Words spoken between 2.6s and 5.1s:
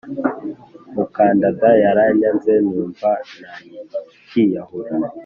numva nakiyahura